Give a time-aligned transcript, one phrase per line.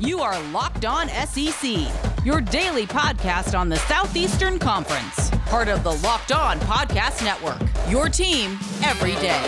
[0.00, 1.76] You are Locked On SEC,
[2.24, 7.62] your daily podcast on the Southeastern Conference, part of the Locked On Podcast Network.
[7.88, 9.40] Your team every day.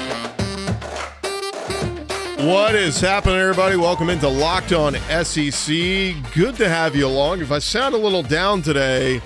[2.46, 3.74] What is happening, everybody?
[3.74, 6.14] Welcome into Locked On SEC.
[6.32, 7.40] Good to have you along.
[7.40, 9.20] If I sound a little down today,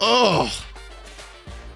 [0.00, 0.50] oh,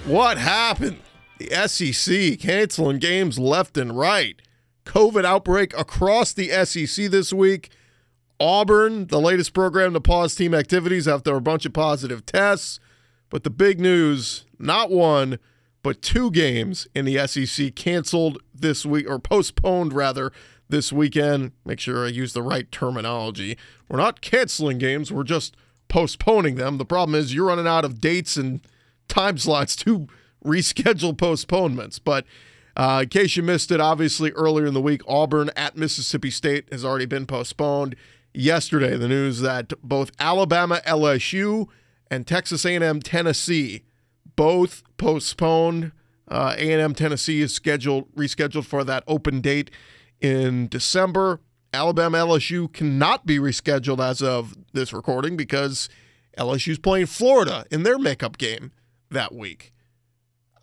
[0.06, 1.00] what happened?
[1.36, 4.40] The SEC canceling games left and right.
[4.86, 7.70] COVID outbreak across the SEC this week.
[8.40, 12.80] Auburn, the latest program to pause team activities after a bunch of positive tests.
[13.30, 15.38] But the big news not one,
[15.82, 20.32] but two games in the SEC canceled this week, or postponed rather,
[20.68, 21.52] this weekend.
[21.64, 23.58] Make sure I use the right terminology.
[23.88, 25.56] We're not canceling games, we're just
[25.88, 26.78] postponing them.
[26.78, 28.60] The problem is you're running out of dates and
[29.08, 30.08] time slots to
[30.44, 31.98] reschedule postponements.
[31.98, 32.24] But
[32.76, 36.66] uh, in case you missed it, obviously earlier in the week, Auburn at Mississippi State
[36.72, 37.94] has already been postponed.
[38.34, 41.68] Yesterday, the news that both Alabama LSU
[42.10, 43.84] and Texas A&M Tennessee
[44.36, 45.92] both postponed.
[46.26, 49.70] Uh, A&M Tennessee is scheduled rescheduled for that open date
[50.20, 51.40] in December.
[51.72, 55.88] Alabama LSU cannot be rescheduled as of this recording because
[56.38, 58.72] LSU's playing Florida in their makeup game
[59.10, 59.72] that week.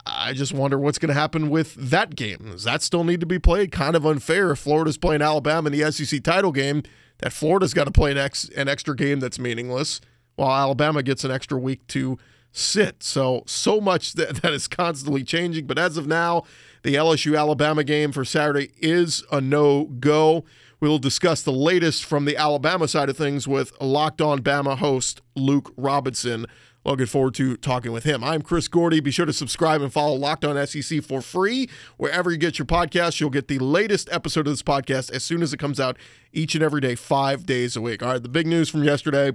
[0.05, 2.49] I just wonder what's going to happen with that game.
[2.51, 3.71] Does that still need to be played?
[3.71, 6.81] Kind of unfair if Florida's playing Alabama in the SEC title game,
[7.21, 10.01] that Florida's got to play an, ex, an extra game that's meaningless,
[10.35, 12.17] while Alabama gets an extra week to
[12.51, 13.03] sit.
[13.03, 15.67] So, so much that, that is constantly changing.
[15.67, 16.43] But as of now,
[16.83, 20.43] the LSU Alabama game for Saturday is a no go.
[20.79, 24.77] We will discuss the latest from the Alabama side of things with Locked On Bama
[24.79, 26.47] host Luke Robinson
[26.83, 28.23] Looking forward to talking with him.
[28.23, 28.99] I'm Chris Gordy.
[28.99, 31.69] Be sure to subscribe and follow Locked On SEC for free.
[31.97, 35.43] Wherever you get your podcast, you'll get the latest episode of this podcast as soon
[35.43, 35.97] as it comes out
[36.33, 38.01] each and every day, five days a week.
[38.01, 39.33] All right, the big news from yesterday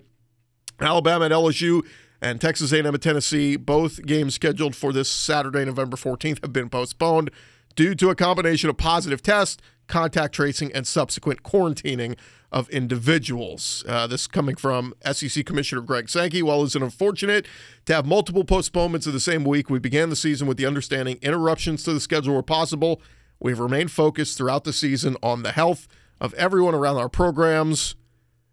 [0.80, 1.86] Alabama at LSU
[2.20, 6.68] and Texas A&M at Tennessee, both games scheduled for this Saturday, November 14th, have been
[6.68, 7.30] postponed
[7.76, 12.16] due to a combination of positive tests, contact tracing, and subsequent quarantining
[12.52, 13.84] of individuals.
[13.88, 16.42] Uh, this coming from SEC Commissioner Greg Sankey.
[16.42, 17.46] While it's unfortunate
[17.86, 21.18] to have multiple postponements of the same week, we began the season with the understanding
[21.22, 23.00] interruptions to the schedule were possible.
[23.40, 25.86] We've remained focused throughout the season on the health
[26.20, 27.94] of everyone around our programs.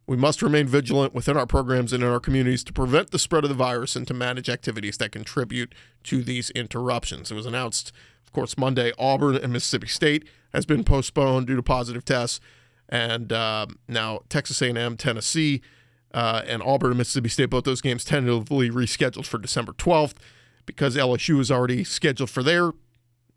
[0.05, 3.45] We must remain vigilant within our programs and in our communities to prevent the spread
[3.45, 5.73] of the virus and to manage activities that contribute
[6.03, 7.31] to these interruptions.
[7.31, 7.93] It was announced,
[8.33, 12.39] of course, Monday Auburn and Mississippi State has been postponed due to positive tests
[12.89, 15.61] and uh, now Texas A&M, Tennessee,
[16.15, 17.51] uh, and Auburn and Mississippi State.
[17.51, 20.15] Both those games tentatively rescheduled for December 12th
[20.65, 22.73] because LSU is already scheduled for their uh,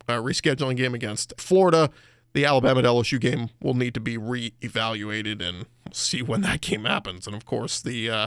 [0.08, 1.90] rescheduling game against Florida.
[2.32, 6.84] The Alabama LSU game will need to be reevaluated, and we'll see when that game
[6.84, 7.26] happens.
[7.26, 8.26] And of course, the uh,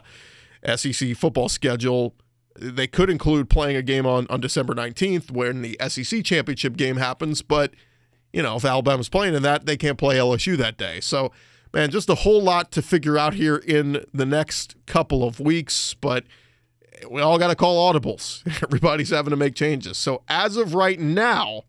[0.75, 2.13] SEC football schedule
[2.59, 6.97] they could include playing a game on on December 19th when the SEC championship game
[6.97, 7.73] happens, but
[8.31, 10.99] you know, if Alabama's playing in that, they can't play LSU that day.
[10.99, 11.31] So,
[11.73, 15.95] man, just a whole lot to figure out here in the next couple of weeks,
[15.95, 16.25] but
[17.09, 18.45] we all got to call audibles.
[18.63, 19.97] Everybody's having to make changes.
[19.97, 21.63] So, as of right now,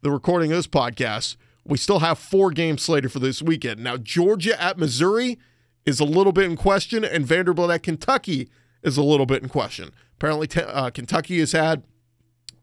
[0.00, 3.80] the recording of this podcast, we still have four games slated for this weekend.
[3.80, 5.38] Now, Georgia at Missouri
[5.84, 8.48] is a little bit in question, and Vanderbilt at Kentucky
[8.88, 9.92] is a little bit in question.
[10.16, 11.84] Apparently, uh, Kentucky has had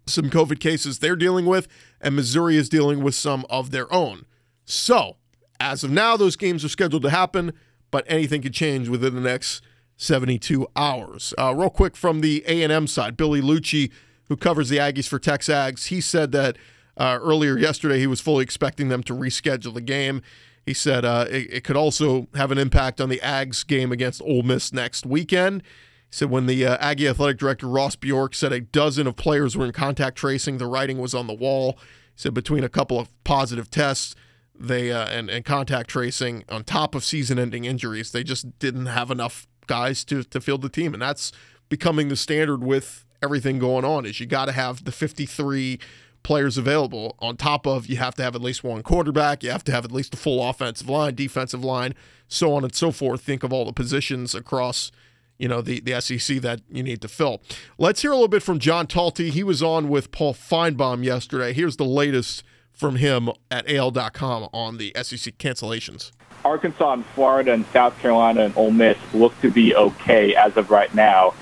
[0.05, 1.67] some COVID cases they're dealing with,
[2.01, 4.25] and Missouri is dealing with some of their own.
[4.65, 5.17] So,
[5.59, 7.53] as of now, those games are scheduled to happen,
[7.91, 9.61] but anything could change within the next
[9.97, 11.33] 72 hours.
[11.37, 13.91] Uh, real quick from the A&M side, Billy Liucci,
[14.27, 16.57] who covers the Aggies for Texags, he said that
[16.97, 20.21] uh, earlier yesterday he was fully expecting them to reschedule the game.
[20.65, 24.21] He said uh, it, it could also have an impact on the Ags game against
[24.21, 25.63] Ole Miss next weekend
[26.09, 29.65] said when the uh, Aggie athletic director Ross Bjork said a dozen of players were
[29.65, 31.77] in contact tracing, the writing was on the wall.
[32.13, 34.15] He said between a couple of positive tests,
[34.57, 39.11] they uh, and and contact tracing on top of season-ending injuries, they just didn't have
[39.11, 41.31] enough guys to to field the team, and that's
[41.67, 44.05] becoming the standard with everything going on.
[44.05, 45.79] Is you got to have the 53
[46.23, 49.63] players available on top of you have to have at least one quarterback, you have
[49.63, 51.93] to have at least a full offensive line, defensive line,
[52.27, 53.21] so on and so forth.
[53.21, 54.91] Think of all the positions across
[55.37, 57.41] you know, the, the SEC that you need to fill.
[57.77, 59.29] Let's hear a little bit from John Talty.
[59.29, 61.53] He was on with Paul Finebaum yesterday.
[61.53, 66.11] Here's the latest from him at AL.com on the SEC cancellations.
[66.43, 70.69] Arkansas and Florida and South Carolina and Ole Miss look to be okay as of
[70.69, 71.33] right now.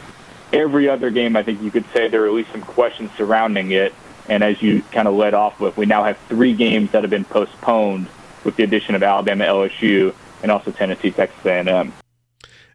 [0.53, 3.71] Every other game, I think you could say there are at least some questions surrounding
[3.71, 3.93] it.
[4.29, 7.09] And as you kind of led off with, we now have three games that have
[7.09, 8.07] been postponed
[8.45, 11.91] with the addition of Alabama, LSU, and also Tennessee, Texas A&M.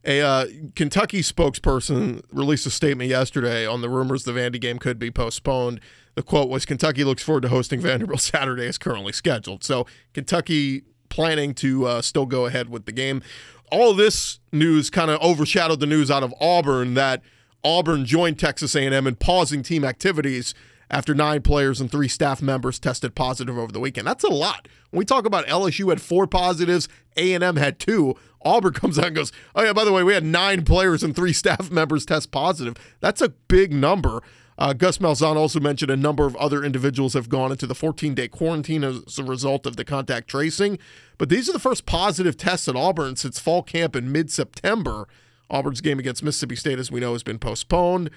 [0.09, 4.99] A uh, Kentucky spokesperson released a statement yesterday on the rumors the Vandy game could
[4.99, 5.81] be postponed.
[6.15, 9.63] The quote was Kentucky looks forward to hosting Vanderbilt Saturday as currently scheduled.
[9.63, 13.23] So Kentucky planning to uh, still go ahead with the game.
[13.71, 17.21] All this news kind of overshadowed the news out of Auburn that
[17.63, 20.55] Auburn joined Texas A&M in pausing team activities
[20.90, 24.06] after nine players and three staff members tested positive over the weekend.
[24.06, 24.69] That's a lot.
[24.90, 28.14] When we talk about LSU had four positives, A&M had two.
[28.43, 31.14] Auburn comes out and goes, "Oh yeah, by the way, we had nine players and
[31.14, 34.23] three staff members test positive." That's a big number.
[34.58, 38.26] Uh, Gus Malzahn also mentioned a number of other individuals have gone into the 14-day
[38.26, 40.81] quarantine as a result of the contact tracing.
[41.17, 45.06] But these are the first positive tests at Auburn since fall camp in mid-September.
[45.49, 48.11] Auburn's game against Mississippi State, as we know, has been postponed.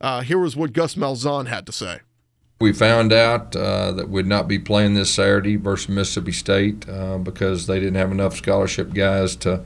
[0.00, 1.98] Uh, here was what Gus Malzahn had to say.
[2.60, 7.16] We found out uh, that we'd not be playing this Saturday versus Mississippi State uh,
[7.18, 9.62] because they didn't have enough scholarship guys to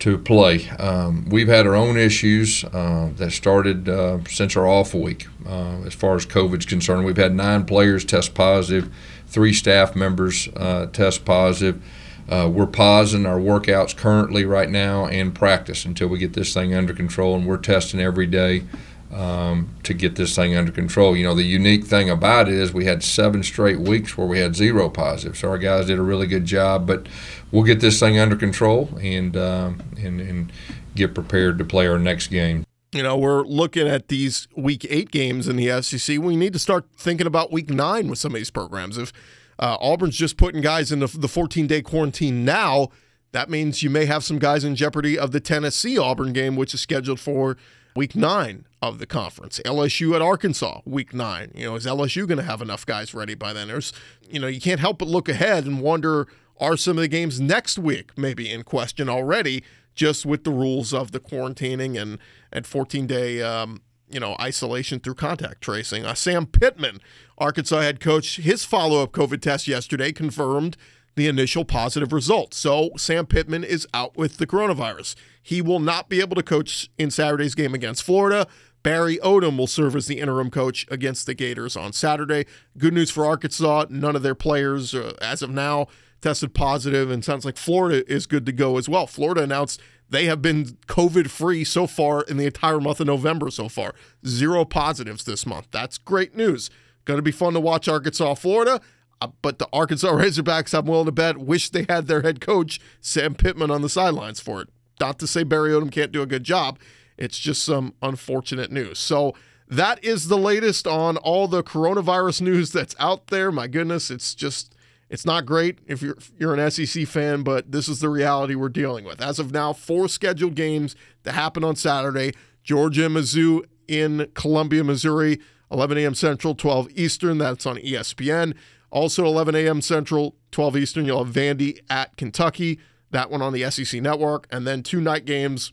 [0.00, 0.68] to play.
[0.70, 5.28] Um, we've had our own issues uh, that started uh, since our off week.
[5.46, 8.90] Uh, as far as COVID's concerned, we've had nine players test positive,
[9.26, 11.82] three staff members uh, test positive.
[12.28, 16.92] we're pausing our workouts currently right now and practice until we get this thing under
[16.92, 18.64] control, and we're testing every day
[19.12, 21.16] um, to get this thing under control.
[21.16, 24.38] You know, the unique thing about it is we had seven straight weeks where we
[24.38, 25.36] had zero positive.
[25.36, 27.06] So our guys did a really good job, but
[27.50, 30.52] we'll get this thing under control and, um, and, and
[30.94, 32.64] get prepared to play our next game.
[32.92, 36.18] You know, we're looking at these week eight games in the SEC.
[36.18, 38.98] We need to start thinking about week nine with some of these programs.
[38.98, 39.12] If
[39.60, 42.88] uh, Auburn's just putting guys in the 14 day quarantine now,
[43.32, 46.74] that means you may have some guys in jeopardy of the Tennessee Auburn game, which
[46.74, 47.56] is scheduled for
[47.94, 49.60] week nine of the conference.
[49.64, 51.52] LSU at Arkansas, week nine.
[51.54, 53.68] You know, is LSU going to have enough guys ready by then?
[53.68, 53.92] There's,
[54.28, 56.26] you know, you can't help but look ahead and wonder
[56.58, 59.64] are some of the games next week maybe in question already,
[59.94, 62.18] just with the rules of the quarantining and
[62.52, 66.04] and 14 day, um, you know, isolation through contact tracing.
[66.04, 67.00] Uh, Sam Pittman,
[67.38, 70.76] Arkansas head coach, his follow up COVID test yesterday confirmed
[71.16, 72.56] the initial positive results.
[72.56, 75.14] So Sam Pittman is out with the coronavirus.
[75.42, 78.46] He will not be able to coach in Saturday's game against Florida.
[78.82, 82.46] Barry Odom will serve as the interim coach against the Gators on Saturday.
[82.78, 83.86] Good news for Arkansas.
[83.90, 85.86] None of their players, uh, as of now,
[86.22, 89.06] tested positive, and sounds like Florida is good to go as well.
[89.06, 93.50] Florida announced they have been COVID free so far in the entire month of November
[93.50, 93.94] so far.
[94.26, 95.68] Zero positives this month.
[95.70, 96.70] That's great news.
[97.04, 98.80] Going to be fun to watch Arkansas, Florida.
[99.20, 102.80] Uh, but the Arkansas Razorbacks, I'm willing to bet, wish they had their head coach,
[103.00, 104.68] Sam Pittman, on the sidelines for it.
[105.00, 106.78] Not to say Barry Odom can't do a good job.
[107.16, 108.98] It's just some unfortunate news.
[108.98, 109.34] So
[109.68, 113.52] that is the latest on all the coronavirus news that's out there.
[113.52, 114.74] My goodness, it's just
[115.08, 118.54] it's not great if you're if you're an SEC fan, but this is the reality
[118.54, 119.20] we're dealing with.
[119.20, 122.32] As of now, four scheduled games to happen on Saturday:
[122.62, 125.40] Georgia Mizzou in Columbia, Missouri,
[125.70, 126.14] 11 a.m.
[126.14, 127.38] Central, 12 Eastern.
[127.38, 128.54] That's on ESPN.
[128.90, 129.80] Also, 11 a.m.
[129.80, 131.04] Central, 12 Eastern.
[131.04, 132.78] You'll have Vandy at Kentucky.
[133.10, 135.72] That one on the SEC Network, and then two night games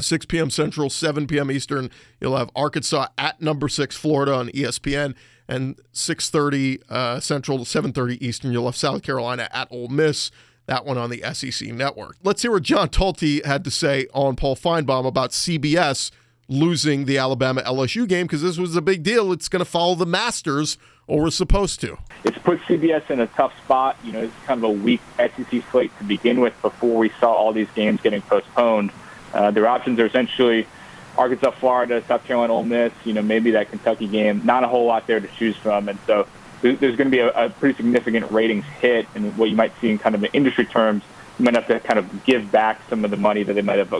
[0.00, 0.50] 6 p.m.
[0.50, 1.50] Central, 7 p.m.
[1.50, 1.90] Eastern.
[2.20, 5.14] You'll have Arkansas at number six Florida on ESPN,
[5.48, 8.52] and 6:30 uh, Central, 7:30 Eastern.
[8.52, 10.30] You'll have South Carolina at Ole Miss.
[10.66, 12.16] That one on the SEC Network.
[12.22, 16.10] Let's hear what John Talty had to say on Paul Finebaum about CBS
[16.48, 19.30] losing the Alabama LSU game because this was a big deal.
[19.32, 21.98] It's going to follow the Masters, or was supposed to.
[22.24, 23.96] It's put CBS in a tough spot.
[24.02, 27.32] You know, it's kind of a weak SEC slate to begin with before we saw
[27.32, 28.92] all these games getting postponed.
[29.32, 30.66] Uh, their options are essentially
[31.18, 32.92] Arkansas, Florida, South Carolina, Ole Miss.
[33.04, 34.42] You know, maybe that Kentucky game.
[34.44, 36.26] Not a whole lot there to choose from, and so
[36.62, 39.06] there's going to be a, a pretty significant ratings hit.
[39.14, 41.02] And what you might see in kind of industry terms,
[41.38, 43.78] you might have to kind of give back some of the money that they might
[43.78, 43.92] have.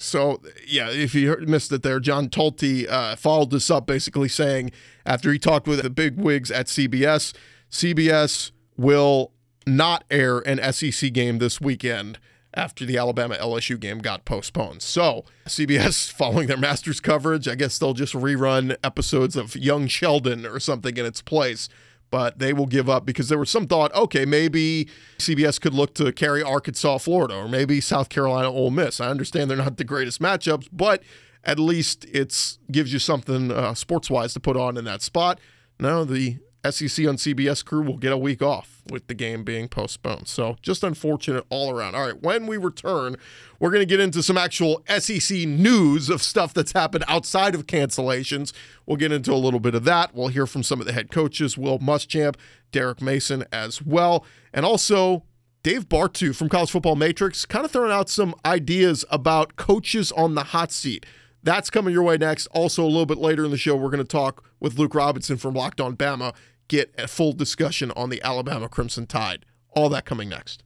[0.00, 4.70] So, yeah, if you missed it there, John Talty uh, followed this up basically saying
[5.04, 7.34] after he talked with the big wigs at CBS,
[7.70, 9.32] CBS will
[9.66, 12.18] not air an SEC game this weekend
[12.54, 14.82] after the Alabama LSU game got postponed.
[14.82, 20.46] So, CBS, following their Masters coverage, I guess they'll just rerun episodes of Young Sheldon
[20.46, 21.68] or something in its place.
[22.10, 24.88] But they will give up because there was some thought, okay, maybe
[25.18, 28.98] CBS could look to carry Arkansas, Florida, or maybe South Carolina, Ole Miss.
[29.00, 31.02] I understand they're not the greatest matchups, but
[31.44, 35.38] at least it's gives you something uh, sports wise to put on in that spot.
[35.78, 39.68] No, the SEC on CBS crew will get a week off with the game being
[39.68, 40.28] postponed.
[40.28, 41.94] So just unfortunate all around.
[41.94, 43.16] All right, when we return,
[43.60, 47.66] we're going to get into some actual SEC news of stuff that's happened outside of
[47.66, 48.52] cancellations.
[48.86, 50.14] We'll get into a little bit of that.
[50.14, 52.36] We'll hear from some of the head coaches, Will Muschamp,
[52.72, 54.24] Derek Mason as well.
[54.52, 55.24] And also,
[55.62, 60.34] Dave Bartoo from College Football Matrix kind of throwing out some ideas about coaches on
[60.34, 61.04] the hot seat.
[61.42, 62.46] That's coming your way next.
[62.48, 65.36] Also, a little bit later in the show, we're going to talk with Luke Robinson
[65.36, 66.34] from Locked On Bama,
[66.68, 69.44] get a full discussion on the Alabama Crimson Tide.
[69.70, 70.62] All that coming next.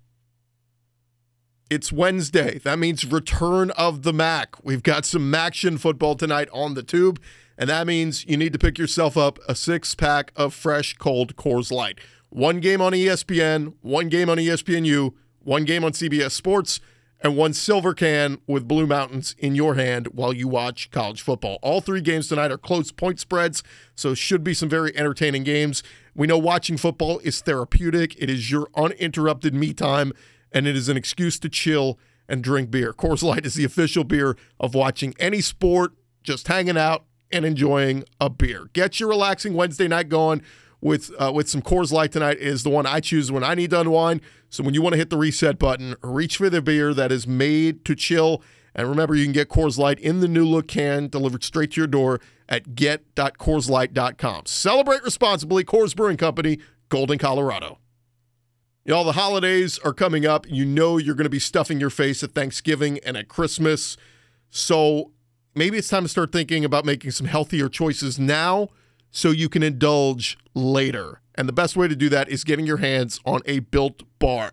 [1.71, 2.59] It's Wednesday.
[2.59, 4.63] That means return of the MAC.
[4.63, 7.19] We've got some action football tonight on the tube,
[7.57, 11.35] and that means you need to pick yourself up a six pack of fresh, cold
[11.37, 11.99] Coors Light.
[12.29, 16.81] One game on ESPN, one game on ESPNU, one game on CBS Sports,
[17.23, 21.59] and one silver can with Blue Mountains in your hand while you watch college football.
[21.63, 23.63] All three games tonight are close point spreads,
[23.95, 25.85] so should be some very entertaining games.
[26.15, 28.21] We know watching football is therapeutic.
[28.21, 30.13] It is your uninterrupted me time,
[30.51, 31.99] and it is an excuse to chill
[32.29, 32.93] and drink beer.
[32.93, 35.93] Coors Light is the official beer of watching any sport,
[36.25, 38.69] just hanging out and enjoying a beer.
[38.73, 40.43] Get your relaxing Wednesday night going
[40.83, 43.71] with uh, with some Coors Light tonight is the one I choose when I need
[43.71, 44.21] to unwind.
[44.51, 47.27] So when you want to hit the reset button, reach for the beer that is
[47.27, 48.43] made to chill.
[48.75, 51.81] And remember, you can get Coors Light in the new look can delivered straight to
[51.81, 54.47] your door at get.coorslight.com.
[54.47, 55.63] Celebrate responsibly.
[55.63, 56.59] Coors Brewing Company,
[56.89, 57.79] Golden, Colorado.
[58.85, 60.51] Y'all, the holidays are coming up.
[60.51, 63.97] You know you're going to be stuffing your face at Thanksgiving and at Christmas.
[64.51, 65.13] So
[65.55, 68.71] maybe it's time to start thinking about making some healthier choices now
[69.13, 71.21] so you can indulge later.
[71.37, 74.51] And the best way to do that is getting your hands on a built bar.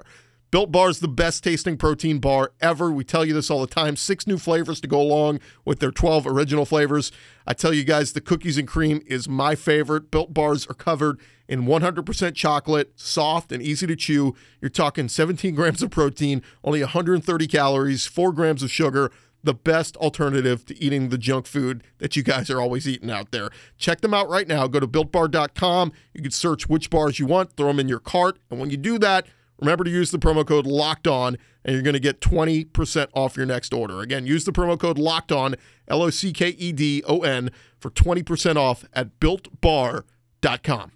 [0.52, 2.90] Built Bar is the best tasting protein bar ever.
[2.92, 3.96] We tell you this all the time.
[3.96, 7.12] Six new flavors to go along with their 12 original flavors.
[7.46, 10.10] I tell you guys, the cookies and cream is my favorite.
[10.10, 14.36] Built Bars are covered in 100% chocolate, soft and easy to chew.
[14.60, 19.12] You're talking 17 grams of protein, only 130 calories, 4 grams of sugar
[19.44, 23.32] the best alternative to eating the junk food that you guys are always eating out
[23.32, 23.50] there.
[23.78, 24.68] Check them out right now.
[24.68, 25.92] Go to builtbar.com.
[26.14, 28.40] You can search which bars you want, throw them in your cart.
[28.50, 29.26] And when you do that,
[29.60, 33.38] remember to use the promo code locked on and you're going to get 20% off
[33.38, 34.02] your next order.
[34.02, 35.56] Again, use the promo code locked on,
[35.88, 40.92] L O C K E D O N, for 20% off at builtbar.com.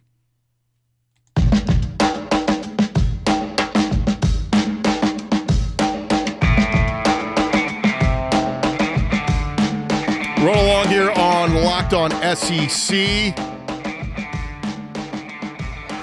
[10.43, 12.93] Roll along here on Locked On SEC.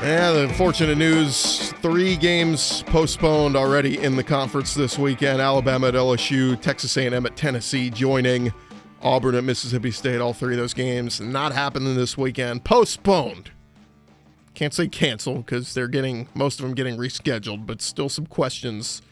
[0.01, 5.43] Yeah, the unfortunate news three games postponed already in the conference this weekend.
[5.43, 8.51] Alabama at LSU, Texas A&M at Tennessee joining
[9.03, 10.23] Auburn at Mississippi State.
[10.23, 12.65] All three of those games not happening this weekend.
[12.65, 13.51] Postponed.
[14.55, 19.03] Can't say cancel because they're getting most of them getting rescheduled, but still some questions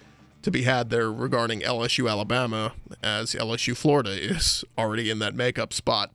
[0.43, 5.73] to be had there regarding LSU Alabama, as LSU Florida is already in that makeup
[5.73, 6.13] spot.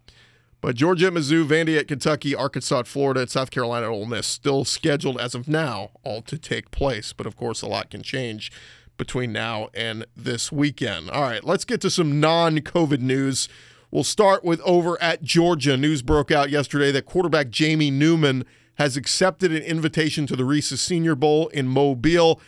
[0.62, 4.06] But Georgia at Mizzou, Vandy at Kentucky, Arkansas at Florida, and South Carolina at Ole
[4.06, 7.12] Miss still scheduled as of now, all to take place.
[7.12, 8.50] But of course, a lot can change
[8.98, 11.10] between now and this weekend.
[11.10, 13.50] All right, let's get to some non COVID news.
[13.92, 15.75] We'll start with over at Georgia.
[15.75, 20.82] News broke out yesterday that quarterback Jamie Newman has accepted an invitation to the Reese's
[20.82, 22.42] Senior Bowl in Mobile.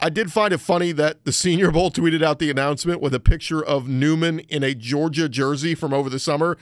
[0.00, 3.20] I did find it funny that the Senior Bowl tweeted out the announcement with a
[3.20, 6.56] picture of Newman in a Georgia jersey from over the summer.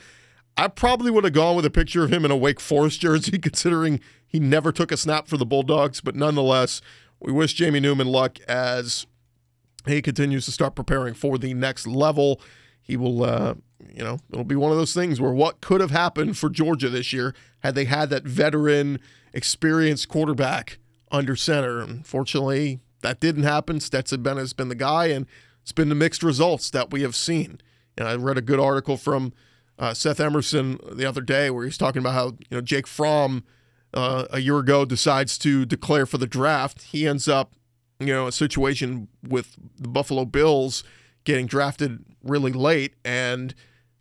[0.57, 3.37] I probably would have gone with a picture of him in a Wake Forest jersey,
[3.37, 6.01] considering he never took a snap for the Bulldogs.
[6.01, 6.81] But nonetheless,
[7.19, 9.05] we wish Jamie Newman luck as
[9.85, 12.41] he continues to start preparing for the next level.
[12.81, 13.53] He will, uh,
[13.93, 16.89] you know, it'll be one of those things where what could have happened for Georgia
[16.89, 18.99] this year had they had that veteran,
[19.31, 20.79] experienced quarterback
[21.11, 21.81] under center.
[21.81, 23.79] Unfortunately, that didn't happen.
[23.79, 25.25] Stetson Bennett has been the guy, and
[25.61, 27.59] it's been the mixed results that we have seen.
[27.97, 29.33] And I read a good article from
[29.79, 33.43] uh, Seth Emerson the other day where he's talking about how you know Jake Fromm
[33.93, 36.83] uh, a year ago decides to declare for the draft.
[36.83, 37.53] He ends up
[37.99, 40.83] you know a situation with the Buffalo Bills
[41.23, 43.53] getting drafted really late, and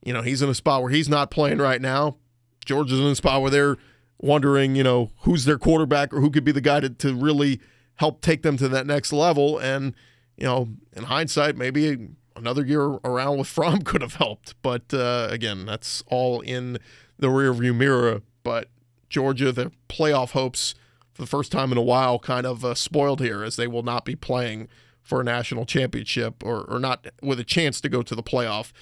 [0.05, 2.17] you know he's in a spot where he's not playing right now.
[2.65, 3.77] Georgia's in a spot where they're
[4.19, 7.61] wondering, you know, who's their quarterback or who could be the guy to, to really
[7.97, 9.59] help take them to that next level.
[9.59, 9.95] And,
[10.37, 14.55] you know, in hindsight, maybe another year around with Fromm could have helped.
[14.63, 16.79] But uh, again, that's all in
[17.19, 18.23] the rearview mirror.
[18.43, 18.69] But
[19.09, 20.75] Georgia, their playoff hopes
[21.13, 23.83] for the first time in a while kind of uh, spoiled here as they will
[23.83, 24.69] not be playing
[25.03, 28.73] for a national championship or, or not with a chance to go to the playoff.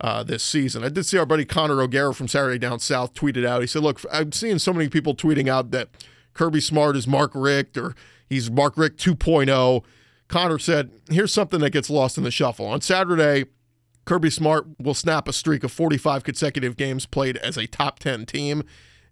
[0.00, 0.82] Uh, this season.
[0.82, 3.60] I did see our buddy Connor O'Gara from Saturday Down South tweeted out.
[3.60, 5.90] He said, "Look, I'm seeing so many people tweeting out that
[6.34, 7.94] Kirby Smart is Mark Richt or
[8.32, 9.84] He's Mark Richt 2.0.
[10.28, 12.64] Connor said, here's something that gets lost in the shuffle.
[12.64, 13.44] On Saturday,
[14.06, 18.24] Kirby Smart will snap a streak of 45 consecutive games played as a top 10
[18.24, 18.62] team.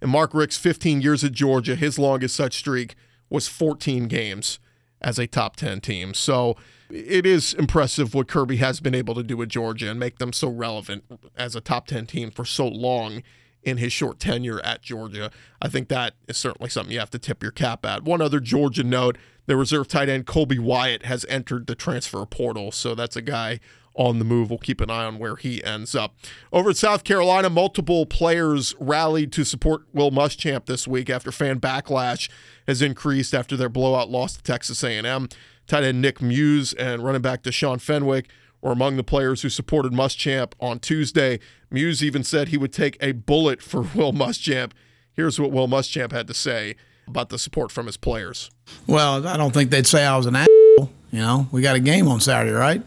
[0.00, 2.95] And Mark Richt's 15 years at Georgia, his longest such streak
[3.29, 4.59] was 14 games.
[5.03, 6.15] as a top 10 team.
[6.15, 6.57] So
[6.91, 10.33] it is impressive what Kirby has been able to do with Georgia and make them
[10.33, 11.05] so relevant
[11.37, 13.23] as a top 10 team for so long
[13.62, 15.31] in his short tenure at Georgia.
[15.61, 18.05] I think that is certainly something you have to tip your cap at.
[18.05, 22.71] One other Georgia note the reserve tight end Colby Wyatt has entered the transfer portal.
[22.71, 23.59] So that's a guy
[23.95, 24.49] on the move.
[24.49, 26.14] We'll keep an eye on where he ends up.
[26.52, 31.59] Over at South Carolina, multiple players rallied to support Will Muschamp this week after fan
[31.59, 32.31] backlash
[32.67, 35.29] has increased after their blowout loss to Texas A&M.
[35.67, 38.29] Tight end Nick Muse and running back Deshaun Fenwick
[38.62, 41.38] were among the players who supported Muschamp on Tuesday.
[41.71, 44.73] Muse even said he would take a bullet for Will Muschamp.
[45.12, 46.76] Here's what Will Muschamp had to say
[47.07, 48.50] about the support from his players.
[48.87, 50.90] Well, I don't think they'd say I was an asshole.
[51.11, 52.83] You know, we got a game on Saturday, right?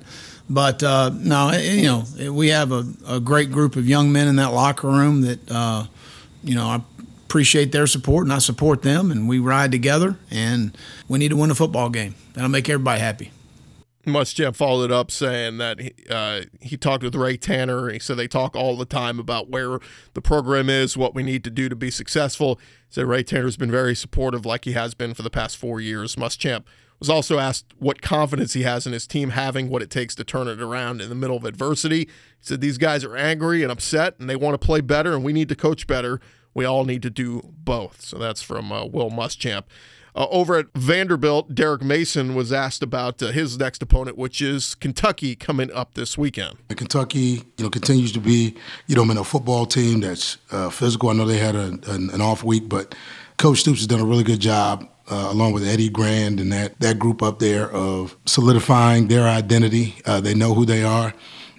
[0.50, 4.38] But uh, no, you know, we have a, a, great group of young men in
[4.38, 5.86] that locker room that, uh,
[6.44, 6.82] you know, I
[7.25, 10.18] appreciate their support and I support them, and we ride together.
[10.30, 10.77] And
[11.08, 12.15] we need to win a football game.
[12.34, 13.32] That'll make everybody happy.
[14.05, 17.89] Muschamp followed up saying that he, uh, he talked with Ray Tanner.
[17.89, 19.79] He said they talk all the time about where
[20.13, 22.55] the program is, what we need to do to be successful.
[22.55, 25.79] He said Ray Tanner's been very supportive, like he has been for the past four
[25.79, 26.15] years.
[26.17, 26.65] Muschamp
[27.00, 30.24] was also asked what confidence he has in his team having what it takes to
[30.24, 32.00] turn it around in the middle of adversity.
[32.00, 32.10] He
[32.41, 35.33] said these guys are angry and upset, and they want to play better, and we
[35.33, 36.19] need to coach better.
[36.53, 38.01] We all need to do both.
[38.01, 39.63] So that's from uh, Will Muschamp.
[40.15, 44.75] Uh, over at Vanderbilt, Derek Mason was asked about uh, his next opponent, which is
[44.75, 46.58] Kentucky coming up this weekend.
[46.70, 48.55] Kentucky, you know, continues to be,
[48.88, 51.10] you know, I mean, a football team that's uh, physical.
[51.10, 52.93] I know they had a, an, an, off week, but
[53.38, 56.79] Coach Stoops has done a really good job, uh, along with Eddie Gran and that
[56.79, 59.96] that group up there, of solidifying their identity.
[60.05, 61.13] Uh, they know who they are.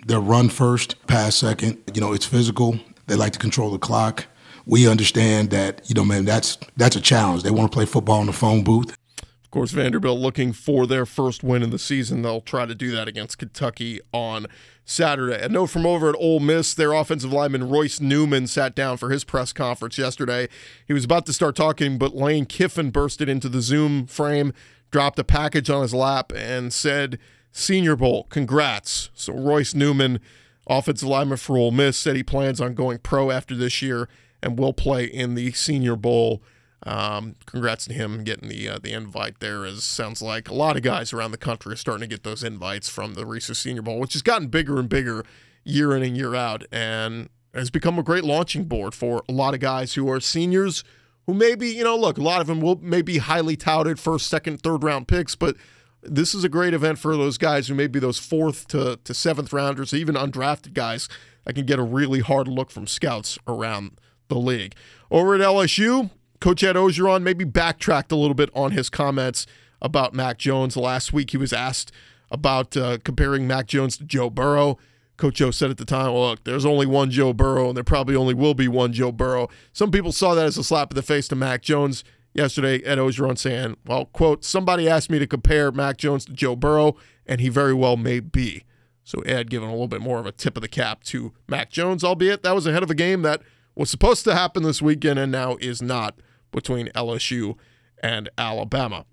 [0.07, 1.79] They're run first, pass second.
[1.93, 2.79] You know, it's physical.
[3.07, 4.27] They like to control the clock
[4.67, 7.43] we understand that you know, man, that's that's a challenge.
[7.43, 8.97] They want to play football in the phone booth.
[9.21, 12.23] Of course, Vanderbilt looking for their first win in the season.
[12.23, 14.47] They'll try to do that against Kentucky on
[14.85, 15.41] Saturday.
[15.41, 19.11] A note from over at Ole Miss, their offensive lineman Royce Newman sat down for
[19.11, 20.49] his press conference yesterday.
[20.87, 24.53] He was about to start talking, but Lane Kiffin bursted into the Zoom frame,
[24.91, 27.19] dropped a package on his lap, and said,
[27.53, 29.11] Senior Bowl, congrats.
[29.15, 30.19] So Royce Newman,
[30.67, 34.09] offensive lineman for Ole Miss, said he plans on going pro after this year
[34.45, 36.43] and will play in the Senior Bowl.
[36.87, 39.65] Um, congrats to him getting the uh, the invite there.
[39.65, 42.45] As sounds like a lot of guys around the country are starting to get those
[42.45, 45.25] invites from the Reese's Senior Bowl, which has gotten bigger and bigger
[45.65, 49.55] year in and year out, and has become a great launching board for a lot
[49.55, 50.85] of guys who are seniors.
[51.27, 54.61] Who maybe you know, look, a lot of them will maybe highly touted first, second,
[54.61, 55.57] third round picks, but
[56.03, 59.15] this is a great event for those guys who may be those fourth to, to
[59.15, 61.09] seventh rounders, even undrafted guys
[61.45, 64.75] that can get a really hard look from scouts around the league.
[65.11, 66.11] Over at LSU,
[66.41, 69.47] Coach Ed Orgeron maybe backtracked a little bit on his comments
[69.81, 70.77] about Mac Jones.
[70.77, 71.93] Last week, he was asked
[72.31, 74.79] about uh, comparing Mac Jones to Joe Burrow.
[75.17, 77.85] Coach O said at the time, well, look, there's only one Joe Burrow, and there
[77.85, 79.49] probably only will be one Joe Burrow.
[79.73, 82.83] Some people saw that as a slap in the face to Mac Jones yesterday.
[82.85, 86.97] Ed Orgeron saying, well, quote, somebody asked me to compare Mac Jones to Joe Burrow,
[87.27, 88.65] and he very well may be.
[89.05, 91.71] So Ed giving a little bit more of a tip of the cap to Mac
[91.71, 93.41] Jones, albeit that was ahead of a game that–
[93.75, 96.19] was supposed to happen this weekend and now is not
[96.53, 97.57] between LSU
[98.03, 99.05] and Alabama.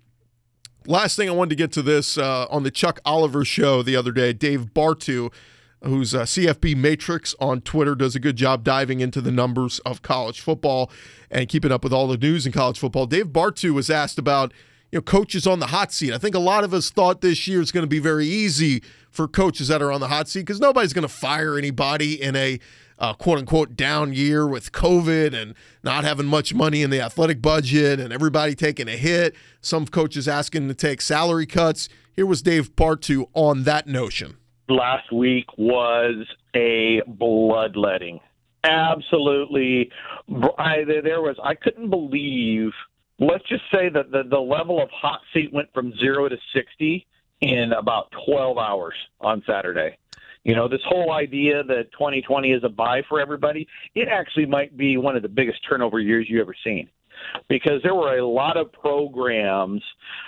[0.86, 3.96] Last thing I wanted to get to this uh, on the Chuck Oliver show the
[3.96, 5.32] other day, Dave Bartoo,
[5.84, 10.40] who's CFB Matrix on Twitter, does a good job diving into the numbers of college
[10.40, 10.90] football
[11.30, 13.06] and keeping up with all the news in college football.
[13.06, 14.52] Dave Bartoo was asked about
[14.90, 16.12] you know coaches on the hot seat.
[16.12, 18.82] I think a lot of us thought this year is going to be very easy
[19.10, 22.34] for coaches that are on the hot seat because nobody's going to fire anybody in
[22.34, 22.58] a
[23.02, 27.42] uh, quote unquote down year with COVID and not having much money in the athletic
[27.42, 29.34] budget and everybody taking a hit.
[29.60, 31.88] Some coaches asking to take salary cuts.
[32.14, 34.36] Here was Dave Bartoo on that notion.
[34.68, 38.20] Last week was a bloodletting.
[38.62, 39.90] Absolutely.
[40.56, 42.70] I, there was, I couldn't believe,
[43.18, 47.04] let's just say that the, the level of hot seat went from zero to 60
[47.40, 49.98] in about 12 hours on Saturday.
[50.44, 54.76] You know, this whole idea that 2020 is a buy for everybody, it actually might
[54.76, 56.88] be one of the biggest turnover years you've ever seen
[57.48, 59.82] because there were a lot of programs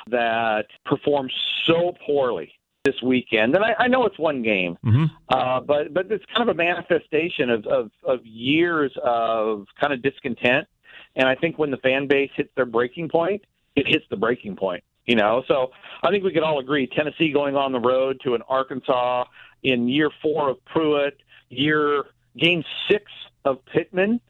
[0.09, 1.33] that performed
[1.65, 2.53] so poorly
[2.85, 3.55] this weekend.
[3.57, 5.05] And I, I know it's one game, mm-hmm.
[5.31, 10.03] uh, but but it's kind of a manifestation of, of, of years of kind of
[10.03, 10.69] discontent.
[11.17, 13.43] And I think when the fan base hits their breaking point,
[13.75, 14.85] it hits the breaking point.
[15.07, 15.71] You know, so
[16.03, 19.25] I think we could all agree Tennessee going on the road to an Arkansas
[19.63, 21.19] in year four of Pruitt,
[21.51, 22.05] year
[22.39, 23.05] game six
[23.45, 24.21] of Pittman,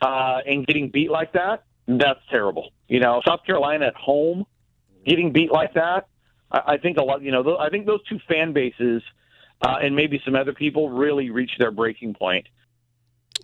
[0.00, 2.72] uh, and getting beat like that, that's terrible.
[2.88, 4.44] You know, South Carolina at home,
[5.06, 6.08] getting beat like that,
[6.50, 7.22] I, I think a lot.
[7.22, 9.02] You know, th- I think those two fan bases
[9.62, 12.46] uh, and maybe some other people really reached their breaking point.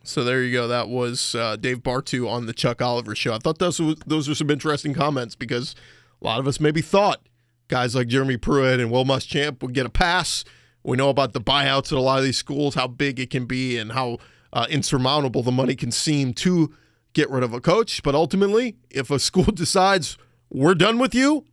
[0.05, 0.69] So there you go.
[0.69, 3.35] That was uh, Dave Bartoo on the Chuck Oliver show.
[3.35, 5.75] I thought those those were some interesting comments because
[6.21, 7.21] a lot of us maybe thought
[7.69, 10.45] guys like Jeremy Pruitt and Will Muschamp would get a pass.
[10.83, 13.45] We know about the buyouts at a lot of these schools, how big it can
[13.45, 14.19] be, and how
[14.53, 16.75] uh, insurmountable the money can seem to
[17.13, 18.03] get rid of a coach.
[18.03, 20.17] But ultimately, if a school decides
[20.51, 21.45] we're done with you,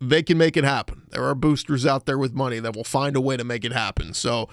[0.00, 1.06] they can make it happen.
[1.10, 3.72] There are boosters out there with money that will find a way to make it
[3.72, 4.14] happen.
[4.14, 4.48] So,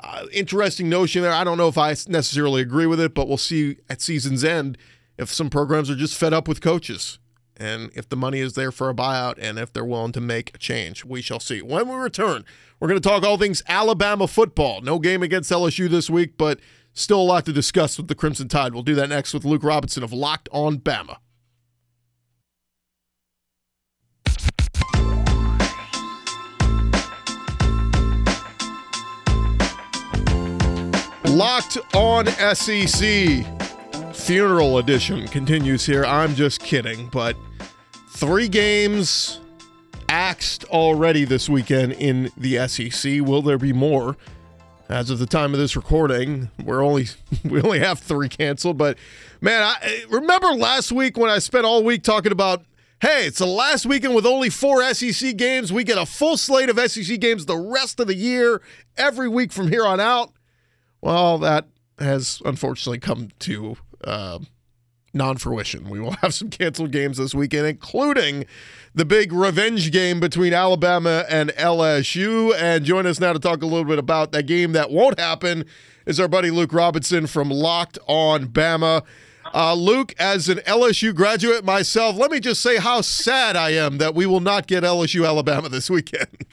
[0.00, 1.32] uh, interesting notion there.
[1.32, 4.76] I don't know if I necessarily agree with it, but we'll see at season's end
[5.16, 7.18] if some programs are just fed up with coaches
[7.58, 10.54] and if the money is there for a buyout and if they're willing to make
[10.54, 11.04] a change.
[11.04, 11.60] We shall see.
[11.60, 12.44] When we return,
[12.78, 14.80] we're going to talk all things Alabama football.
[14.80, 16.60] No game against LSU this week, but
[16.92, 18.72] still a lot to discuss with the Crimson Tide.
[18.72, 21.16] We'll do that next with Luke Robinson of Locked on Bama.
[31.24, 33.44] Locked on SEC
[34.14, 36.04] funeral edition continues here.
[36.04, 37.36] I'm just kidding, but
[38.18, 39.38] three games
[40.08, 43.20] axed already this weekend in the SEC.
[43.20, 44.16] Will there be more?
[44.88, 47.06] As of the time of this recording, we're only
[47.44, 48.76] we only have three canceled.
[48.76, 48.98] But
[49.40, 52.64] man, I remember last week when I spent all week talking about
[53.00, 55.72] hey, it's the last weekend with only four SEC games.
[55.72, 58.60] We get a full slate of SEC games the rest of the year,
[58.96, 60.32] every week from here on out.
[61.00, 61.68] Well, that
[62.00, 64.40] has unfortunately come to uh,
[65.18, 65.90] non fruition.
[65.90, 68.46] We will have some canceled games this weekend, including
[68.94, 72.54] the big revenge game between Alabama and LSU.
[72.56, 75.66] And join us now to talk a little bit about that game that won't happen
[76.06, 79.04] is our buddy Luke Robinson from Locked on Bama.
[79.54, 83.98] Uh, Luke, as an LSU graduate myself, let me just say how sad I am
[83.98, 86.28] that we will not get LSU Alabama this weekend.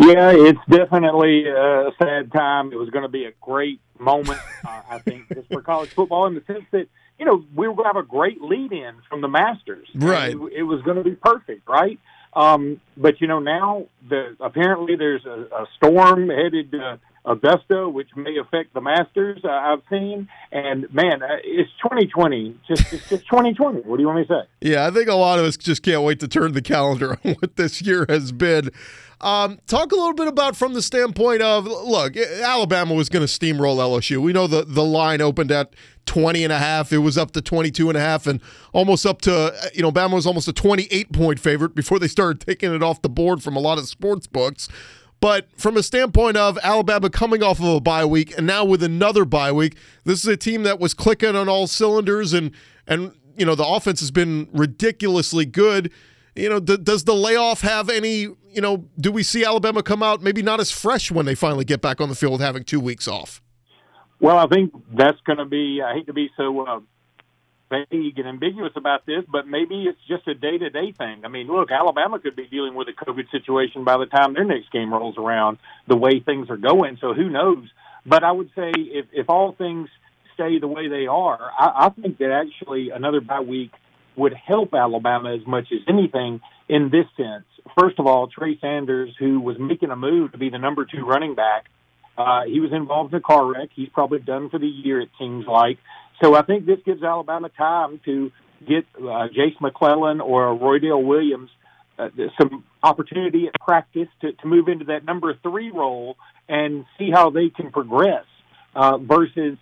[0.00, 2.72] Yeah, it's definitely a sad time.
[2.72, 6.26] It was going to be a great moment, uh, I think, just for college football
[6.26, 6.86] in the sense that
[7.18, 9.88] you know we were going to have a great lead in from the Masters.
[9.94, 10.30] Right.
[10.30, 11.98] It, it was going to be perfect, right?
[12.34, 18.08] Um, but you know now the apparently there's a, a storm headed to Augusta, which
[18.16, 19.40] may affect the Masters.
[19.44, 22.58] Uh, I've seen, and man, uh, it's 2020.
[22.66, 23.80] Just it's just 2020.
[23.80, 24.70] What do you want me to say?
[24.70, 27.34] Yeah, I think a lot of us just can't wait to turn the calendar on
[27.34, 28.70] what this year has been.
[29.20, 33.32] Um, talk a little bit about from the standpoint of look, Alabama was going to
[33.32, 34.18] steamroll LSU.
[34.18, 35.74] We know the the line opened at
[36.08, 36.92] 20 and a half.
[36.92, 38.40] It was up to 22 and a half and
[38.72, 42.44] almost up to you know Bama was almost a 28 point favorite before they started
[42.44, 44.68] taking it off the board from a lot of sports books.
[45.20, 48.82] But from a standpoint of Alabama coming off of a bye week and now with
[48.82, 52.52] another bye week, this is a team that was clicking on all cylinders and
[52.86, 55.92] and you know the offense has been ridiculously good
[56.38, 60.02] you know, th- does the layoff have any, you know, do we see Alabama come
[60.02, 62.80] out maybe not as fresh when they finally get back on the field having two
[62.80, 63.42] weeks off?
[64.20, 66.80] Well, I think that's going to be, I hate to be so uh,
[67.70, 71.24] vague and ambiguous about this, but maybe it's just a day to day thing.
[71.24, 74.44] I mean, look, Alabama could be dealing with a COVID situation by the time their
[74.44, 76.98] next game rolls around, the way things are going.
[77.00, 77.68] So who knows?
[78.04, 79.88] But I would say if, if all things
[80.34, 83.72] stay the way they are, I, I think that actually another bye week
[84.16, 87.44] would help Alabama as much as anything in this sense.
[87.78, 91.04] First of all, Trey Sanders, who was making a move to be the number two
[91.04, 91.66] running back,
[92.18, 93.68] uh, he was involved in a car wreck.
[93.74, 95.78] He's probably done for the year, it seems like.
[96.22, 98.32] So I think this gives Alabama time to
[98.66, 101.48] get uh, Jase McClellan or Roydell Williams
[101.96, 102.08] uh,
[102.40, 106.16] some opportunity at practice to, to move into that number three role
[106.48, 108.24] and see how they can progress
[108.74, 109.56] uh, versus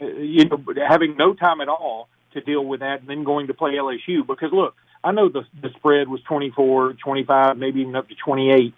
[0.00, 3.46] uh, you know having no time at all to deal with that and then going
[3.46, 7.94] to play LSU because look, I know the the spread was 24, 25, maybe even
[7.94, 8.74] up to 28.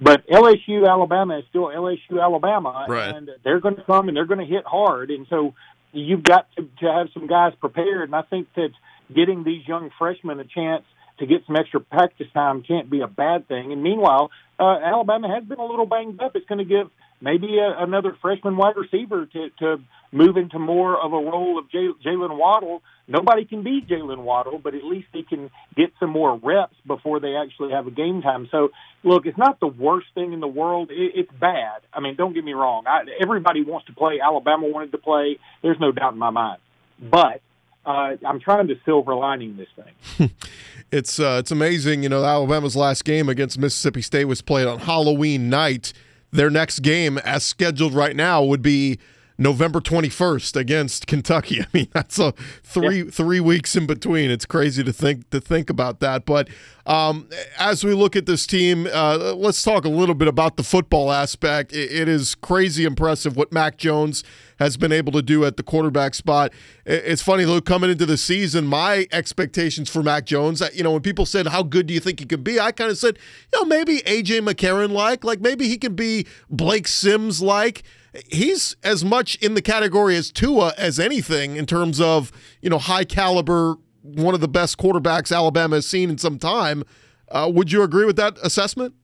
[0.00, 3.14] But LSU Alabama is still LSU Alabama right.
[3.14, 5.54] and they're going to come and they're going to hit hard and so
[5.92, 8.70] you've got to, to have some guys prepared and I think that
[9.14, 10.84] getting these young freshmen a chance
[11.18, 13.72] to get some extra practice time can't be a bad thing.
[13.72, 16.36] And meanwhile, uh, Alabama has been a little banged up.
[16.36, 19.76] It's going to give maybe a, another freshman wide receiver to, to
[20.12, 22.82] move into more of a role of Jaylen Waddle.
[23.06, 27.20] Nobody can beat Jaylen Waddle, but at least he can get some more reps before
[27.20, 28.48] they actually have a game time.
[28.50, 28.70] So,
[29.02, 30.90] look, it's not the worst thing in the world.
[30.90, 31.80] It, it's bad.
[31.92, 32.84] I mean, don't get me wrong.
[32.86, 34.20] I, everybody wants to play.
[34.22, 35.38] Alabama wanted to play.
[35.62, 36.60] There's no doubt in my mind.
[37.00, 37.40] But
[37.88, 40.30] uh, I'm trying to silver lining this thing.
[40.92, 42.02] it's uh, it's amazing.
[42.02, 45.94] You know, Alabama's last game against Mississippi State was played on Halloween night.
[46.30, 48.98] Their next game, as scheduled right now, would be
[49.38, 51.60] November 21st against Kentucky.
[51.62, 53.10] I mean, that's a three yeah.
[53.10, 54.30] three weeks in between.
[54.30, 56.26] It's crazy to think to think about that.
[56.26, 56.48] But
[56.86, 60.62] um, as we look at this team, uh, let's talk a little bit about the
[60.62, 61.72] football aspect.
[61.72, 64.24] it, it is crazy impressive what Mac Jones
[64.58, 66.52] has been able to do at the quarterback spot.
[66.84, 71.02] It's funny, Luke, coming into the season, my expectations for Mac Jones, you know, when
[71.02, 72.58] people said, How good do you think he could be?
[72.60, 73.18] I kind of said,
[73.52, 77.82] you know, maybe AJ McCarron like, like maybe he can be Blake Sims like
[78.26, 82.78] he's as much in the category as Tua as anything in terms of you know
[82.78, 86.84] high caliber, one of the best quarterbacks Alabama has seen in some time.
[87.30, 88.94] Uh, would you agree with that assessment?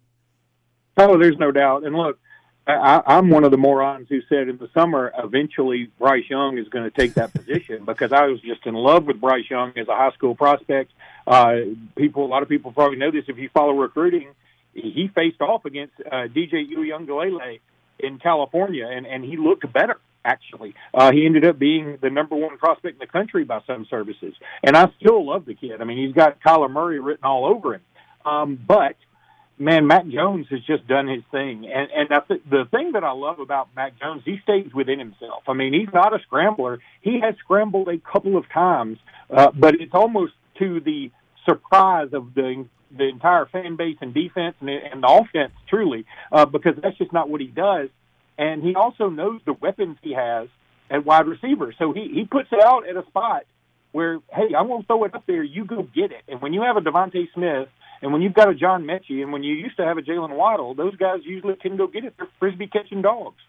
[0.96, 1.84] Oh, there's no doubt.
[1.84, 2.18] And look,
[2.66, 6.68] I, I'm one of the morons who said in the summer eventually Bryce Young is
[6.68, 9.88] going to take that position because I was just in love with Bryce Young as
[9.88, 10.92] a high school prospect.
[11.27, 11.57] Uh,
[11.96, 14.31] people, a lot of people probably know this if you follow recruiting.
[14.72, 17.61] He faced off against uh, DJ Uiagalelei
[18.00, 20.00] in California, and and he looked better.
[20.24, 23.87] Actually, uh, he ended up being the number one prospect in the country by some
[23.90, 25.81] services, and I still love the kid.
[25.81, 27.83] I mean, he's got Kyler Murray written all over him.
[28.24, 28.96] Um, but
[29.58, 33.04] man, Mac Jones has just done his thing, and and I th- the thing that
[33.04, 35.44] I love about Mac Jones, he stays within himself.
[35.48, 36.80] I mean, he's not a scrambler.
[37.02, 38.98] He has scrambled a couple of times,
[39.30, 41.10] uh, but it's almost to the
[41.44, 46.44] surprise of the the entire fan base and defense and, and the offense truly uh,
[46.44, 47.88] because that's just not what he does.
[48.38, 50.48] And he also knows the weapons he has
[50.90, 51.74] at wide receiver.
[51.78, 53.44] So he, he puts it out at a spot
[53.92, 55.42] where, hey, I'm going to throw it up there.
[55.42, 56.22] You go get it.
[56.28, 57.68] And when you have a DeVonta Smith
[58.04, 60.36] and when you've got a John Metchie and when you used to have a Jaylen
[60.36, 62.12] Waddle, those guys usually can go get it.
[62.18, 63.40] They're frisbee catching dogs.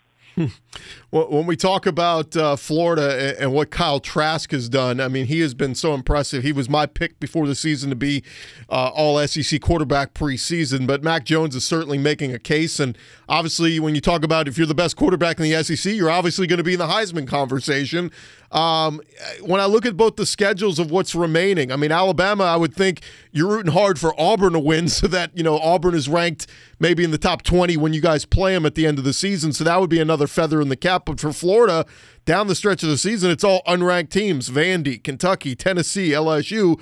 [1.11, 5.39] When we talk about uh, Florida and what Kyle Trask has done, I mean, he
[5.39, 6.43] has been so impressive.
[6.43, 8.23] He was my pick before the season to be
[8.69, 12.79] uh, all SEC quarterback preseason, but Mac Jones is certainly making a case.
[12.79, 12.97] And
[13.29, 16.47] obviously, when you talk about if you're the best quarterback in the SEC, you're obviously
[16.47, 18.11] going to be in the Heisman conversation.
[18.51, 19.01] Um,
[19.41, 22.73] when I look at both the schedules of what's remaining, I mean, Alabama, I would
[22.73, 26.47] think you're rooting hard for Auburn to win so that, you know, Auburn is ranked
[26.79, 29.13] maybe in the top 20 when you guys play them at the end of the
[29.13, 29.53] season.
[29.53, 31.03] So that would be another feather in the cap.
[31.05, 31.85] But for Florida,
[32.25, 36.81] down the stretch of the season, it's all unranked teams Vandy, Kentucky, Tennessee, LSU.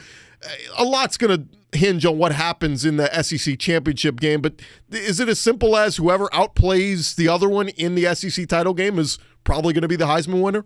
[0.78, 4.42] A lot's going to hinge on what happens in the SEC championship game.
[4.42, 8.74] But is it as simple as whoever outplays the other one in the SEC title
[8.74, 10.66] game is probably going to be the Heisman winner?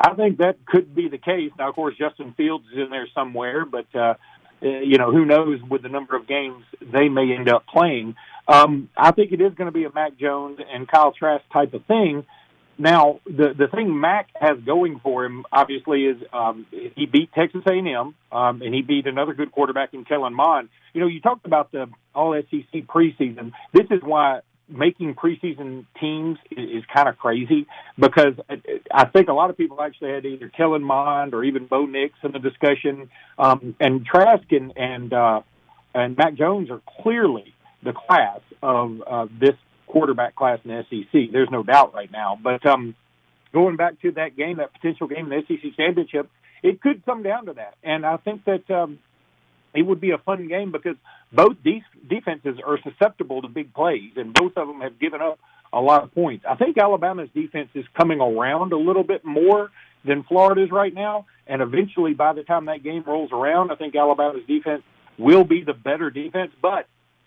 [0.00, 1.50] I think that could be the case.
[1.58, 4.14] Now, of course, Justin Fields is in there somewhere, but uh, uh,
[4.60, 8.14] you know who knows with the number of games they may end up playing.
[8.46, 11.74] Um, I think it is going to be a Mac Jones and Kyle Trask type
[11.74, 12.24] of thing.
[12.76, 17.62] Now, the the thing Mac has going for him, obviously, is um, he beat Texas
[17.66, 20.68] A&M, um, and he beat another good quarterback in Kellen Mond.
[20.92, 23.52] You know, you talked about the All SEC preseason.
[23.72, 27.66] This is why making preseason teams is, is kind of crazy
[27.98, 28.34] because
[28.92, 32.14] I think a lot of people actually had either Kellen Mond or even Bo Nix
[32.22, 33.10] in the discussion.
[33.38, 35.40] Um, and Trask and and, uh,
[35.94, 39.54] and Mac Jones are clearly the class of uh, this
[39.86, 41.30] quarterback class in the SEC.
[41.32, 42.38] There's no doubt right now.
[42.42, 42.94] But um,
[43.52, 46.30] going back to that game, that potential game in the SEC championship,
[46.62, 47.74] it could come down to that.
[47.82, 48.98] And I think that um,
[49.74, 50.96] it would be a fun game because
[51.32, 55.38] both these defenses are susceptible to big plays, and both of them have given up
[55.72, 56.44] a lot of points.
[56.48, 59.70] I think Alabama's defense is coming around a little bit more
[60.04, 63.96] than Florida's right now, and eventually, by the time that game rolls around, I think
[63.96, 64.82] Alabama's defense
[65.18, 66.52] will be the better defense.
[66.60, 66.86] But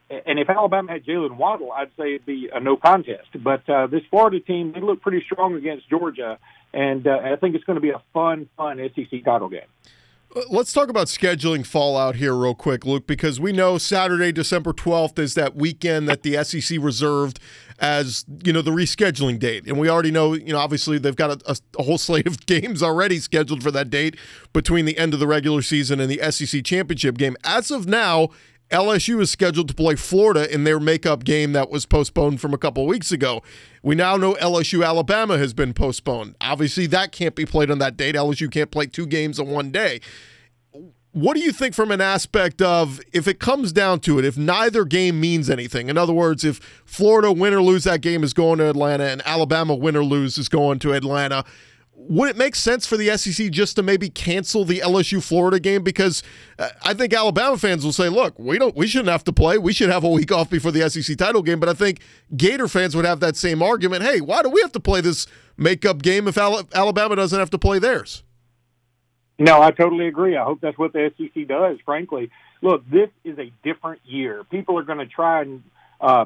[0.09, 3.27] and if Alabama had Jaylen Waddle, I'd say it'd be a no contest.
[3.35, 6.39] But uh, this Florida team, they look pretty strong against Georgia,
[6.73, 9.67] and uh, I think it's going to be a fun, fun SEC title game.
[10.35, 14.73] Uh, let's talk about scheduling fallout here, real quick, Luke, because we know Saturday, December
[14.73, 17.39] 12th is that weekend that the SEC reserved
[17.79, 19.65] as, you know, the rescheduling date.
[19.67, 22.83] And we already know, you know, obviously they've got a, a, whole slate of games
[22.83, 24.17] already scheduled for that date
[24.51, 27.37] between the end of the regular season and the SEC championship game.
[27.43, 28.29] As of now,
[28.69, 32.57] LSU is scheduled to play Florida in their makeup game that was postponed from a
[32.57, 33.41] couple weeks ago.
[33.81, 36.35] We now know LSU Alabama has been postponed.
[36.41, 38.15] Obviously, that can't be played on that date.
[38.15, 40.01] LSU can't play two games in one day.
[41.13, 44.37] What do you think from an aspect of if it comes down to it, if
[44.37, 45.87] neither game means anything?
[45.87, 49.21] In other words, if Florida win or lose that game is going to Atlanta and
[49.25, 51.45] Alabama win or lose is going to Atlanta,
[52.09, 55.83] would it make sense for the SEC just to maybe cancel the LSU Florida game?
[55.83, 56.23] Because
[56.57, 59.57] uh, I think Alabama fans will say, "Look, we don't, we shouldn't have to play.
[59.57, 61.99] We should have a week off before the SEC title game." But I think
[62.35, 64.03] Gator fans would have that same argument.
[64.03, 67.57] Hey, why do we have to play this makeup game if Alabama doesn't have to
[67.57, 68.23] play theirs?
[69.39, 70.35] No, I totally agree.
[70.35, 71.77] I hope that's what the SEC does.
[71.85, 74.43] Frankly, look, this is a different year.
[74.49, 75.63] People are going to try and
[76.01, 76.25] uh,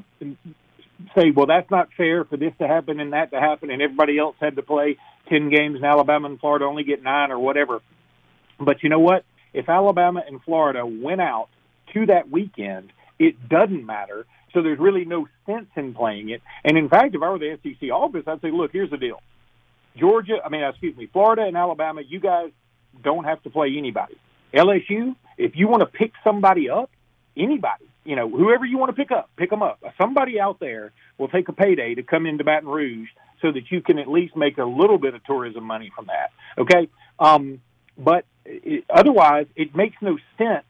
[1.15, 4.17] say, well, that's not fair for this to happen and that to happen, and everybody
[4.17, 4.98] else had to play
[5.32, 7.82] ten games, and Alabama and Florida only get nine or whatever.
[8.60, 9.24] But you know what?
[9.54, 11.48] If Alabama and Florida went out
[11.94, 14.26] to that weekend, it doesn't matter.
[14.54, 16.41] So there's really no sense in playing it.
[16.63, 19.22] And in fact, if I were the SEC office, I'd say, look, here's the deal.
[19.98, 22.52] Georgia, I mean, excuse me, Florida and Alabama, you guys
[23.04, 24.15] don't have to play anybody.
[24.54, 26.89] LSU, if you want to pick somebody up,
[27.38, 29.82] anybody, you know, whoever you want to pick up, pick them up.
[29.98, 33.10] Somebody out there will take a payday to come into Baton Rouge
[33.42, 36.32] so that you can at least make a little bit of tourism money from that.
[36.58, 37.62] Okay, um,
[37.98, 40.66] but it, otherwise, it makes no sense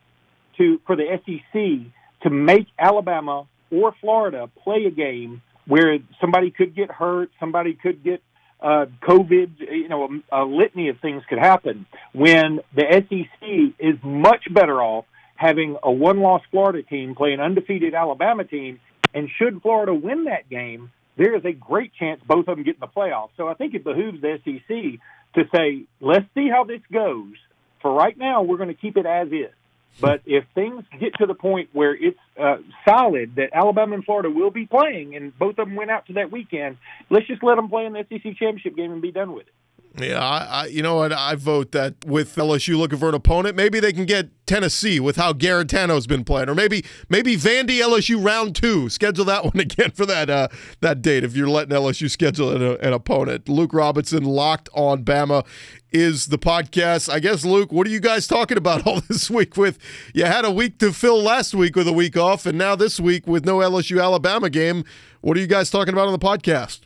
[0.58, 1.92] to for the SEC
[2.24, 8.04] to make Alabama or Florida play a game where somebody could get hurt, somebody could
[8.04, 8.22] get
[8.62, 13.96] uh, COVID, you know, a, a litany of things could happen when the SEC is
[14.04, 15.06] much better off
[15.36, 18.80] having a one-loss Florida team play an undefeated Alabama team,
[19.16, 22.76] and should Florida win that game, there is a great chance both of them get
[22.76, 23.30] in the playoffs.
[23.38, 25.00] So I think it behooves the SEC
[25.36, 27.34] to say, let's see how this goes.
[27.82, 29.54] For right now, we're going to keep it as is.
[30.00, 34.30] But if things get to the point where it's uh, solid that Alabama and Florida
[34.30, 36.78] will be playing, and both of them went out to that weekend,
[37.10, 39.54] let's just let them play in the SEC championship game and be done with it.
[39.98, 41.12] Yeah, I, I, you know what?
[41.12, 45.18] I vote that with LSU looking for an opponent, maybe they can get Tennessee with
[45.18, 48.88] how Guarantano's been playing, or maybe maybe Vandy LSU round two.
[48.88, 50.48] Schedule that one again for that uh,
[50.80, 53.50] that date if you're letting LSU schedule an, an opponent.
[53.50, 55.46] Luke Robinson locked on Bama
[55.92, 57.12] is the podcast.
[57.12, 59.58] I guess Luke, what are you guys talking about all this week?
[59.58, 59.78] With
[60.14, 62.98] you had a week to fill last week with a week off, and now this
[62.98, 64.86] week with no LSU Alabama game.
[65.20, 66.82] What are you guys talking about on the podcast?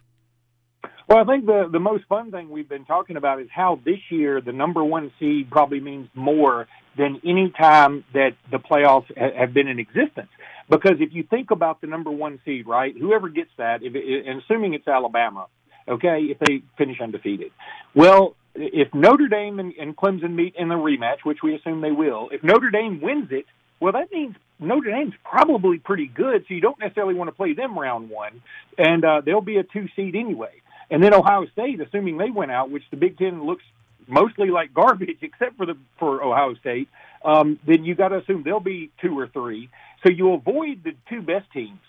[1.07, 3.99] Well, I think the the most fun thing we've been talking about is how this
[4.09, 9.37] year the number one seed probably means more than any time that the playoffs ha-
[9.39, 10.29] have been in existence.
[10.67, 14.41] Because if you think about the number one seed, right, whoever gets that, if and
[14.41, 15.45] assuming it's Alabama,
[15.87, 17.51] okay, if they finish undefeated,
[17.93, 21.91] well, if Notre Dame and, and Clemson meet in the rematch, which we assume they
[21.91, 23.45] will, if Notre Dame wins it,
[23.79, 27.53] well, that means Notre Dame's probably pretty good, so you don't necessarily want to play
[27.53, 28.41] them round one,
[28.77, 30.61] and uh, they'll be a two seed anyway.
[30.89, 33.63] And then Ohio State, assuming they went out, which the Big Ten looks
[34.08, 36.89] mostly like garbage, except for the for Ohio State,
[37.24, 39.69] um, then you got to assume they'll be two or three.
[40.04, 41.80] So you avoid the two best teams.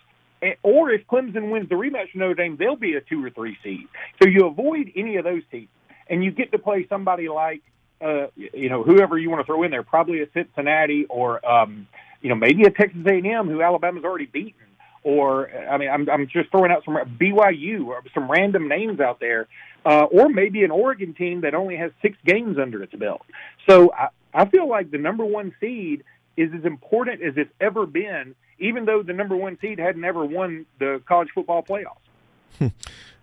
[0.63, 3.57] Or if Clemson wins the rematch with Notre Dame, they'll be a two or three
[3.65, 3.89] seed.
[4.23, 5.69] So you avoid any of those teams,
[6.09, 7.63] and you get to play somebody like,
[8.01, 11.89] uh, you know, whoever you want to throw in there, probably a Cincinnati or, um,
[12.21, 14.66] you know, maybe a Texas A&M who Alabama's already beaten
[15.07, 19.21] or I mean, I'm I'm just throwing out some BYU or some random names out
[19.21, 19.47] there,
[19.85, 23.23] uh, or maybe an Oregon team that only has six games under its belt.
[23.71, 26.03] So I, I feel like the number one seed
[26.37, 30.25] is as important as it's ever been, even though the number one seed hadn't ever
[30.25, 32.03] won the college football playoffs.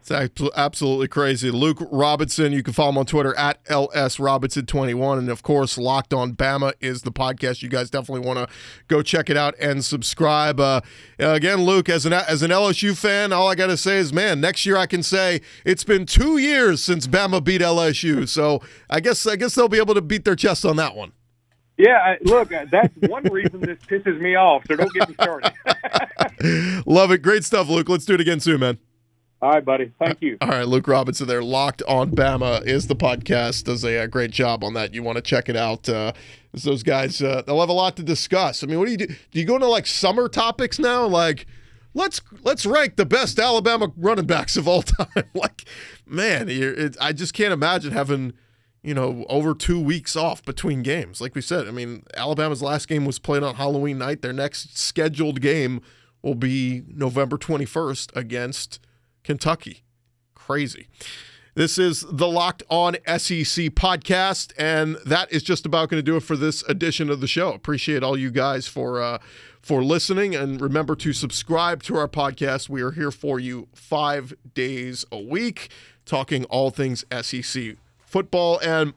[0.10, 1.50] It's absolutely crazy.
[1.50, 5.18] Luke Robinson, you can follow him on Twitter at LSRobinson21.
[5.18, 7.62] And of course, Locked on Bama is the podcast.
[7.62, 8.54] You guys definitely want to
[8.90, 10.60] go check it out and subscribe.
[10.60, 10.82] Uh,
[11.20, 14.42] again, Luke, as an, as an LSU fan, all I got to say is, man,
[14.42, 18.28] next year I can say it's been two years since Bama beat LSU.
[18.28, 21.14] So I guess, I guess they'll be able to beat their chest on that one.
[21.78, 24.64] Yeah, look, that's one reason this pisses me off.
[24.68, 25.54] So don't get me started.
[26.86, 27.22] Love it.
[27.22, 27.88] Great stuff, Luke.
[27.88, 28.80] Let's do it again soon, man.
[29.44, 29.92] All right, buddy.
[30.00, 30.38] Thank you.
[30.40, 31.44] All right, Luke Robinson there.
[31.44, 33.66] Locked on Bama is the podcast.
[33.66, 34.94] Does a, a great job on that.
[34.94, 35.90] You want to check it out.
[35.90, 36.14] Uh,
[36.54, 38.64] those guys, uh, they'll have a lot to discuss.
[38.64, 39.08] I mean, what do you do?
[39.08, 41.06] Do you go into like summer topics now?
[41.06, 41.46] Like,
[41.94, 45.26] let's let's rank the best Alabama running backs of all time.
[45.34, 45.66] like,
[46.08, 48.32] man, it, I just can't imagine having
[48.82, 51.20] you know over two weeks off between games.
[51.20, 54.22] Like we said, I mean, Alabama's last game was played on Halloween night.
[54.22, 55.82] Their next scheduled game
[56.22, 58.80] will be November twenty first against.
[59.24, 59.84] Kentucky.
[60.36, 60.88] Crazy.
[61.56, 66.16] This is the Locked On SEC podcast, and that is just about going to do
[66.16, 67.54] it for this edition of the show.
[67.54, 69.20] Appreciate all you guys for uh,
[69.62, 72.70] for listening, and remember to subscribe to our podcast.
[72.70, 75.70] We are here for you five days a week,
[76.06, 78.94] talking all things SEC football, and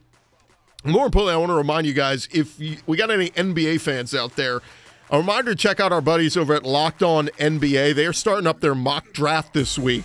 [0.83, 4.15] more importantly, I want to remind you guys if you, we got any NBA fans
[4.15, 4.61] out there.
[5.09, 7.95] A reminder to check out our buddies over at Locked On NBA.
[7.95, 10.03] They are starting up their mock draft this week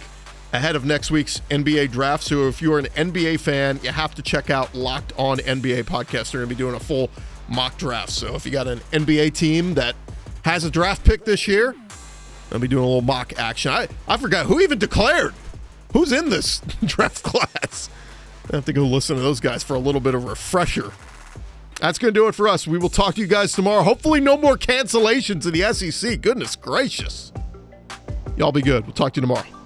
[0.53, 2.23] ahead of next week's NBA draft.
[2.23, 6.31] So if you're an NBA fan, you have to check out Locked On NBA podcast.
[6.31, 7.11] They're going to be doing a full
[7.49, 8.11] mock draft.
[8.11, 9.97] So if you got an NBA team that
[10.45, 11.75] has a draft pick this year,
[12.49, 13.73] they'll be doing a little mock action.
[13.73, 15.35] I, I forgot who even declared
[15.93, 17.91] who's in this draft class.
[18.53, 20.93] I have to go listen to those guys for a little bit of refresher.
[21.83, 22.65] That's going to do it for us.
[22.65, 23.83] We will talk to you guys tomorrow.
[23.83, 26.21] Hopefully, no more cancellations in the SEC.
[26.21, 27.33] Goodness gracious.
[28.37, 28.85] Y'all be good.
[28.87, 29.62] We'll talk to you tomorrow.